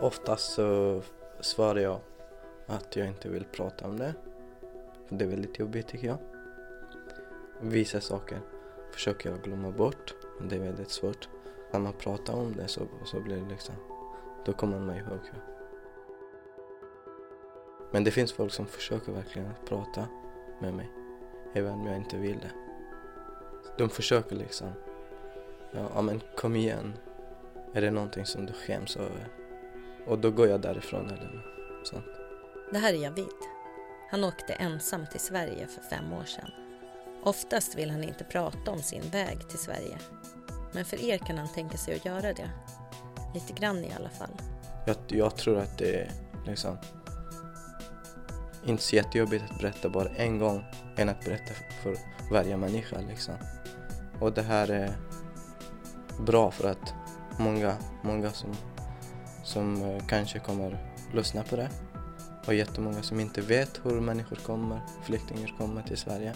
[0.00, 1.02] Oftast så
[1.40, 2.00] svarar jag
[2.66, 4.14] att jag inte vill prata om det.
[5.08, 6.18] För det är väldigt jobbigt tycker jag.
[7.60, 8.38] Vissa saker
[8.92, 10.14] försöker jag glömma bort.
[10.38, 11.28] Men det är väldigt svårt.
[11.72, 13.74] När man pratar om det så, så blir det liksom,
[14.44, 15.20] då kommer man ihåg.
[17.90, 20.08] Men det finns folk som försöker verkligen att prata
[20.60, 20.90] med mig.
[21.54, 22.52] Även om jag inte vill det.
[23.78, 24.68] De försöker liksom.
[25.72, 26.92] Ja, men kom igen.
[27.72, 29.39] Är det någonting som du skäms över?
[30.06, 31.46] Och då går jag därifrån eller
[31.84, 32.04] sånt.
[32.72, 33.26] Det här är Javid.
[34.10, 36.50] Han åkte ensam till Sverige för fem år sedan.
[37.22, 39.98] Oftast vill han inte prata om sin väg till Sverige.
[40.72, 42.50] Men för er kan han tänka sig att göra det.
[43.34, 44.30] Lite grann i alla fall.
[44.86, 46.10] Jag, jag tror att det är
[46.46, 46.76] liksom
[48.64, 50.64] inte så jättejobbigt att berätta bara en gång
[50.96, 51.96] än att berätta för
[52.30, 53.34] varje människa liksom.
[54.20, 54.92] Och det här är
[56.26, 56.94] bra för att
[57.38, 58.56] många, många som,
[59.44, 60.78] som eh, kanske kommer
[61.12, 61.70] lyssna på det
[62.46, 66.34] och jättemånga som inte vet hur människor kommer, flyktingar kommer till Sverige.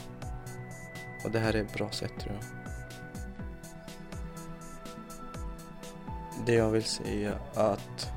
[1.25, 2.45] Och det här är ett bra sätt tror jag.
[6.47, 8.11] Det jag vill säga är att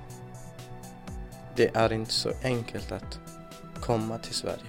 [1.56, 3.20] det är inte så enkelt att
[3.80, 4.66] komma till Sverige.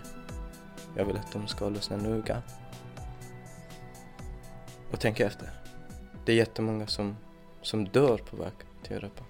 [0.97, 2.43] Jag vill att de ska lyssna noga
[4.93, 5.51] och tänka efter.
[6.25, 7.17] Det är jättemånga som,
[7.63, 9.25] som dör på väg till Europa.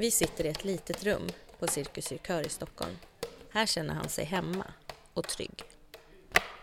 [0.00, 2.96] Vi sitter i ett litet rum på Cirkus Cirkör i Stockholm.
[3.50, 4.64] Här känner han sig hemma
[5.14, 5.62] och trygg.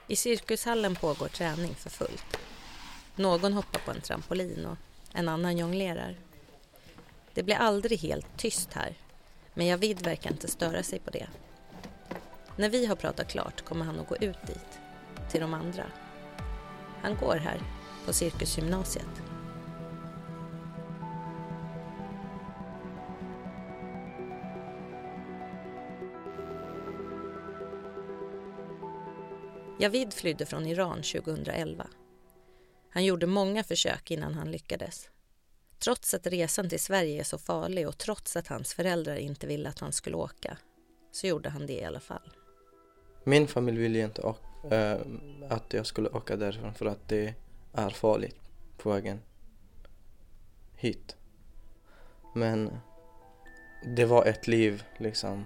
[0.08, 2.38] I cirkushallen pågår träning för fullt.
[3.16, 4.78] Någon hoppar på en trampolin och
[5.14, 6.20] en annan jonglerar.
[7.34, 8.96] Det blir aldrig helt tyst här,
[9.54, 11.28] men Javid verkar inte störa sig på det.
[12.56, 14.80] När vi har pratat klart kommer han att gå ut dit,
[15.32, 15.86] till de andra.
[17.02, 17.62] Han går här,
[18.06, 19.35] på Cirkusgymnasiet.
[29.80, 31.88] Javid flydde från Iran 2011.
[32.90, 35.10] Han gjorde många försök innan han lyckades.
[35.80, 39.70] Trots att resan till Sverige är så farlig och trots att hans föräldrar inte ville
[39.70, 40.58] att han skulle åka
[41.12, 42.32] så gjorde han det i alla fall.
[43.24, 44.34] Min familj ville inte
[44.72, 44.98] äh,
[45.50, 47.34] att jag skulle åka därifrån för att det
[47.74, 48.40] är farligt
[48.78, 49.22] på vägen
[50.76, 51.16] hit.
[52.36, 52.78] Men
[53.96, 55.46] det var ett liv liksom.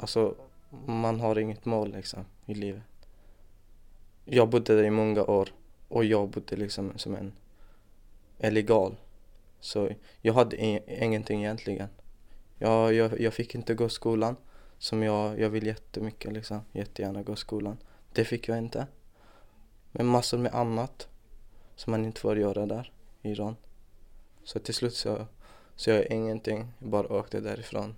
[0.00, 2.82] Alltså man har inget mål liksom i livet.
[4.24, 5.48] Jag bodde där i många år
[5.88, 7.32] och jag bodde liksom som en
[8.38, 8.96] illegal.
[9.60, 9.90] Så
[10.20, 10.56] jag hade
[11.04, 11.88] ingenting egentligen.
[12.58, 14.36] Jag, jag, jag fick inte gå skolan
[14.78, 17.76] som jag, jag vill jättemycket liksom, jättegärna gå skolan.
[18.12, 18.86] Det fick jag inte.
[19.92, 21.08] Men massor med annat
[21.76, 22.92] som man inte får göra där
[23.22, 23.56] i Iran.
[24.44, 25.26] Så till slut så,
[25.76, 27.94] så jag ingenting, jag bara åkte därifrån.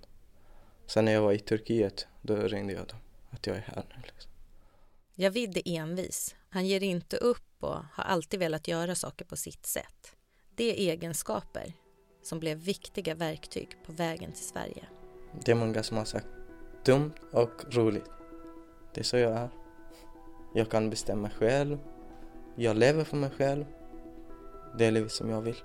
[0.91, 2.97] Sen när jag var i Turkiet, då ringde jag dem
[3.29, 4.01] att jag är här nu.
[4.03, 4.31] Liksom.
[5.15, 6.35] Javid är envis.
[6.49, 10.15] Han ger inte upp och har alltid velat göra saker på sitt sätt.
[10.55, 11.73] Det är egenskaper
[12.23, 14.85] som blev viktiga verktyg på vägen till Sverige.
[15.45, 16.27] Det är många som har sagt
[16.85, 18.11] dumt och roligt.
[18.93, 19.49] Det är så jag är.
[20.55, 21.77] Jag kan bestämma själv.
[22.55, 23.65] Jag lever för mig själv.
[24.77, 25.61] Det är livet som jag vill.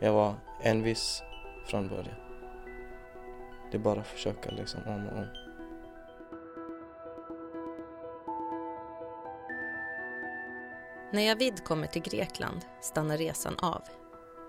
[0.00, 1.22] Jag var envis
[1.66, 2.29] från början.
[3.70, 5.26] Det är bara att försöka liksom om och om.
[11.12, 13.82] När Javid kommer till Grekland stannar resan av.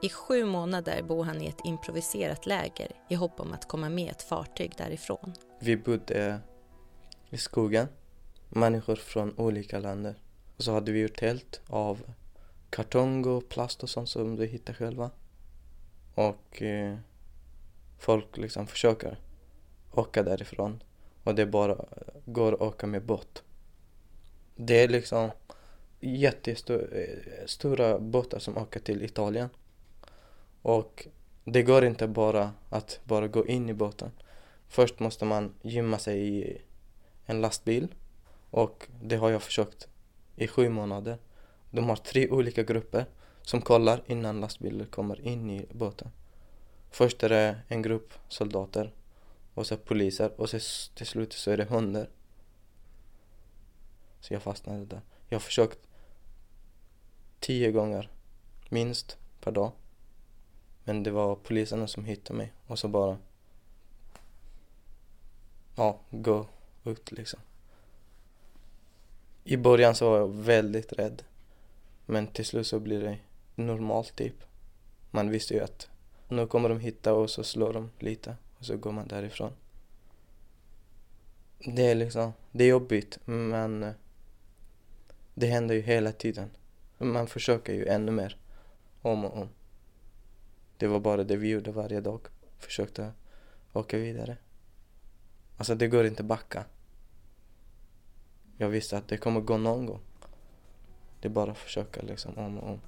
[0.01, 4.11] I sju månader bor han i ett improviserat läger i hopp om att komma med
[4.11, 5.33] ett fartyg därifrån.
[5.59, 6.39] Vi bodde
[7.29, 7.87] i skogen,
[8.49, 10.15] människor från olika länder.
[10.57, 12.03] Och så hade vi gjort tält av
[12.69, 15.11] kartong och plast och sånt som vi hittade själva.
[16.15, 16.97] Och eh,
[18.01, 19.17] folk liksom försöker
[19.91, 20.83] åka därifrån
[21.23, 21.85] och det bara
[22.25, 23.43] går att åka med båt.
[24.55, 25.31] Det är liksom
[25.99, 29.49] jättestora eh, båtar som åker till Italien.
[30.61, 31.07] Och
[31.45, 34.11] det går inte bara att bara gå in i båten.
[34.67, 36.61] Först måste man gömma sig i
[37.25, 37.87] en lastbil
[38.49, 39.87] och det har jag försökt
[40.35, 41.17] i sju månader.
[41.71, 43.05] De har tre olika grupper
[43.41, 46.11] som kollar innan lastbilen kommer in i båten.
[46.91, 48.93] Först är det en grupp soldater
[49.53, 50.59] och så poliser och så
[50.95, 52.09] till slut så är det hundar.
[54.19, 55.01] Så jag fastnade där.
[55.29, 55.79] Jag har försökt
[57.39, 58.09] tio gånger
[58.69, 59.71] minst per dag.
[60.83, 63.17] Men det var poliserna som hittade mig och så bara
[65.75, 66.47] ja, gå
[66.83, 67.39] ut liksom.
[69.43, 71.23] I början så var jag väldigt rädd.
[72.05, 73.17] Men till slut så blir det
[73.55, 74.35] normalt typ.
[75.11, 75.90] man visste ju att
[76.31, 79.51] nu kommer de hitta oss och slår dem lite och så går man därifrån.
[81.59, 83.91] Det är liksom, det är jobbigt men eh,
[85.33, 86.49] det händer ju hela tiden.
[86.97, 88.37] Man försöker ju ännu mer,
[89.01, 89.49] om och om.
[90.77, 93.11] Det var bara det vi gjorde varje dag, försökte
[93.73, 94.37] åka vidare.
[95.57, 96.65] Alltså det går inte backa.
[98.57, 100.01] Jag visste att det kommer gå någon gång.
[101.21, 102.81] Det är bara att försöka liksom om och om.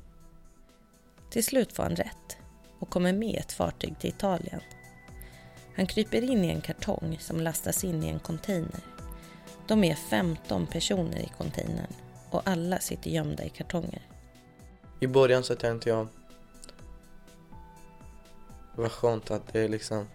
[1.30, 2.43] Till slut får han rätt
[2.84, 4.62] och kommer med ett fartyg till Italien.
[5.76, 8.80] Han kryper in i en kartong som lastas in i en container.
[9.68, 11.94] De är 15 personer i containern
[12.30, 14.02] och alla sitter gömda i kartonger.
[15.00, 16.08] I början så tänkte jag
[18.76, 20.08] vad skönt att det är liksom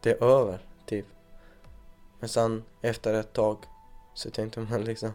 [0.00, 1.06] det är över, typ.
[2.20, 3.58] Men sen efter ett tag
[4.14, 5.12] så tänkte man liksom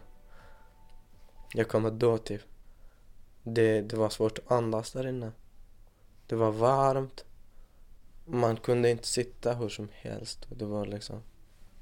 [1.54, 2.53] jag kommer dö, typ.
[3.44, 5.32] Det, det var svårt att andas där inne.
[6.28, 7.26] Det var varmt.
[8.26, 10.48] Man kunde inte sitta hur som helst.
[10.50, 11.22] Det var liksom,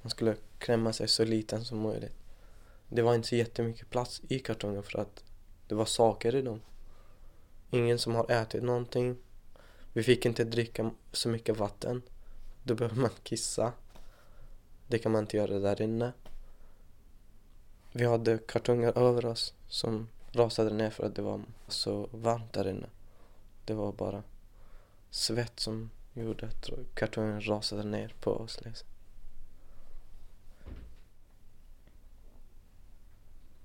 [0.02, 2.16] man skulle klämma sig så liten som möjligt.
[2.88, 5.24] Det var inte så jättemycket plats i kartongen för att
[5.68, 6.62] det var saker i dem.
[7.70, 9.18] Ingen som har ätit någonting.
[9.94, 12.02] Vi fick inte dricka så mycket vatten.
[12.64, 13.74] Då behöver man kissa.
[14.88, 16.14] Det kan man inte göra där inne.
[17.92, 22.68] Vi hade kartonger över oss som rasade ner för att det var så varmt där
[22.68, 22.88] inne.
[23.66, 24.24] Det var bara
[25.10, 28.88] svett som gjorde att kartongen rasade ner på oss liksom.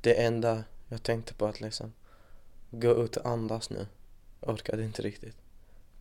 [0.01, 1.93] Det enda jag tänkte på att liksom
[2.71, 3.87] gå ut och andas nu.
[4.41, 5.37] Orkade inte riktigt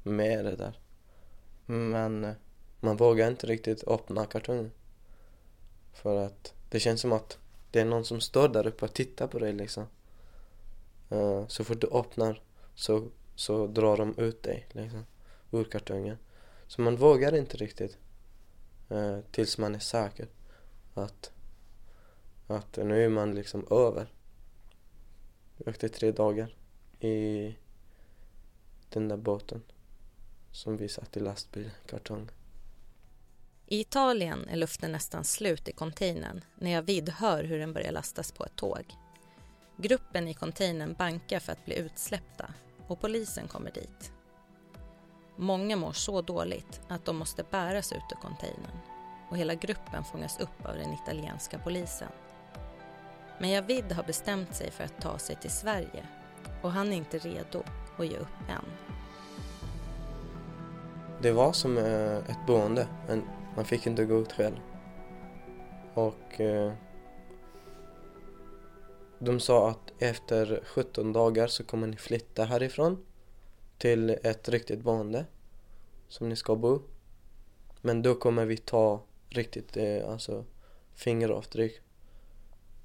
[0.04, 0.80] med det där.
[1.66, 2.34] Men eh,
[2.80, 4.72] man vågar inte riktigt öppna kartongen.
[5.94, 7.38] För att det känns som att
[7.72, 9.86] det är någon som står där uppe och tittar på dig liksom.
[11.12, 12.42] Uh, så fort du öppnar
[12.76, 15.06] så, så drar de ut dig liksom,
[15.52, 16.18] ur kartongen.
[16.68, 17.98] Så man vågar inte riktigt
[18.92, 20.28] uh, tills man är säker
[20.94, 21.32] att,
[22.48, 24.14] att nu är man liksom över.
[25.58, 26.56] Efter åkte tre dagar
[27.00, 27.56] i
[28.90, 29.64] den där båten
[30.52, 32.30] som vi satt i lastbilkartong.
[33.68, 38.32] I Italien är luften nästan slut i containern när jag vidhör hur den börjar lastas
[38.32, 39.05] på ett tåg.
[39.78, 42.54] Gruppen i containern bankar för att bli utsläppta
[42.88, 44.12] och polisen kommer dit.
[45.36, 48.80] Många mår så dåligt att de måste bäras ut ur containern
[49.30, 52.10] och hela gruppen fångas upp av den italienska polisen.
[53.40, 56.06] Men Javid har bestämt sig för att ta sig till Sverige
[56.62, 57.64] och han är inte redo
[57.98, 58.66] att ge upp än.
[61.22, 63.24] Det var som eh, ett boende, men
[63.56, 64.56] man fick inte gå ut själv.
[65.94, 66.74] Och eh,
[69.20, 73.06] de sa att efter 17 dagar så kommer ni flytta härifrån
[73.78, 75.26] till ett riktigt boende
[76.08, 76.82] som ni ska bo.
[77.82, 80.46] Men då kommer vi ta riktigt eh, alltså
[80.94, 81.82] fingeravtryck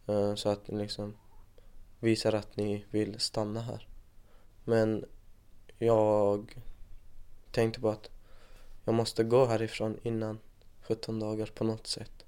[0.06, 1.17] eh, så att ni liksom
[2.00, 3.88] visar att ni vill stanna här.
[4.65, 5.05] Men
[5.79, 6.62] jag
[7.53, 8.11] tänkte på att
[8.85, 10.38] jag måste gå härifrån innan
[10.83, 12.25] 17 dagar på något sätt.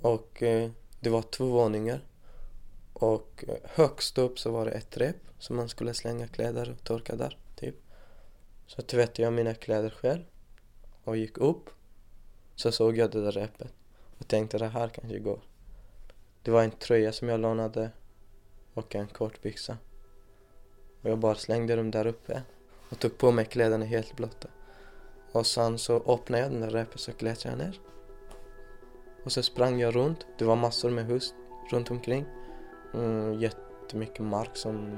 [0.00, 2.04] Och eh, det var två våningar.
[2.92, 7.16] Och högst upp så var det ett rep som man skulle slänga kläder och torka
[7.16, 7.74] där, typ.
[8.66, 10.22] Så tvättade jag mina kläder själv
[11.04, 11.70] och gick upp.
[12.54, 13.72] Så såg jag det där repet
[14.18, 15.40] och tänkte det här kanske går.
[16.42, 17.90] Det var en tröja som jag lånade
[18.74, 19.76] och en kort byxa.
[21.02, 22.42] Och jag bara slängde dem där uppe
[22.90, 24.48] och tog på mig kläderna helt blotta.
[25.32, 27.80] Och sen så öppnade jag den där repet så klättrade jag ner.
[29.24, 30.26] Och så sprang jag runt.
[30.38, 31.34] Det var massor med hus
[31.70, 32.24] runt omkring.
[32.94, 34.90] Mm, jättemycket mark som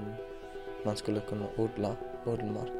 [0.84, 2.72] man skulle kunna odla, odlmark.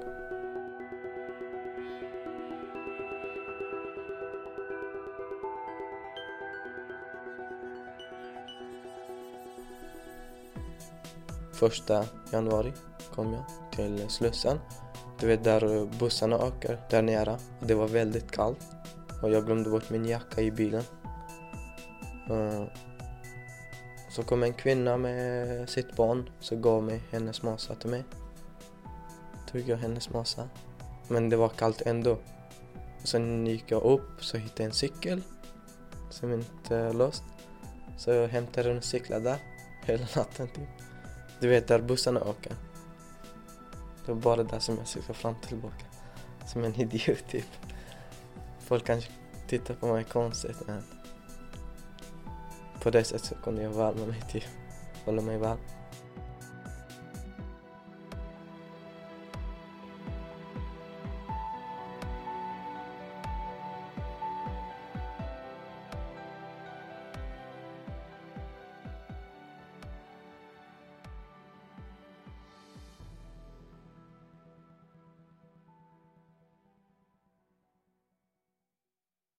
[11.53, 12.73] Första januari
[13.15, 14.59] kom jag till Slussen
[15.21, 17.39] du vet där bussarna åker, där nere.
[17.61, 18.67] Det var väldigt kallt
[19.23, 20.83] och jag glömde bort min jacka i bilen.
[22.31, 22.65] Eh,
[24.15, 28.05] så kom en kvinna med sitt barn så gav mig hennes masa till mig.
[29.53, 30.49] Tog jag hennes masa.
[31.09, 32.13] Men det var kallt ändå.
[33.03, 35.23] Och sen gick jag upp så hittade jag en cykel
[36.11, 37.23] som inte löst.
[37.99, 39.39] Så jag hämtade den och cyklade där
[39.85, 40.69] hela natten typ.
[41.41, 42.53] Du vet där bussarna åker.
[44.07, 45.85] Det var bara där som jag cyklade fram och tillbaka.
[46.47, 47.49] Som en idiot typ.
[48.61, 49.11] Folk kanske
[49.49, 50.83] tittar på mig konstigt men
[52.85, 54.45] på det sättet så kunde jag värma mig till,
[55.05, 55.59] Hålla mig varm.